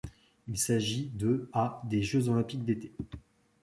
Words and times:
Il 0.47 0.57
s'agit 0.57 1.11
de 1.13 1.47
à 1.53 1.79
des 1.85 2.01
Jeux 2.01 2.27
olympiques 2.27 2.65
d'été. 2.65 2.91